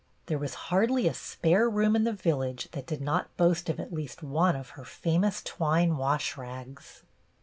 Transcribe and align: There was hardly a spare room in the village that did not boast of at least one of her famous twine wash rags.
There 0.25 0.39
was 0.39 0.55
hardly 0.73 1.07
a 1.07 1.13
spare 1.13 1.69
room 1.69 1.95
in 1.95 2.05
the 2.05 2.11
village 2.11 2.69
that 2.71 2.87
did 2.87 3.01
not 3.01 3.29
boast 3.37 3.69
of 3.69 3.79
at 3.79 3.93
least 3.93 4.23
one 4.23 4.55
of 4.55 4.69
her 4.69 4.83
famous 4.83 5.43
twine 5.43 5.95
wash 5.95 6.35
rags. 6.37 7.03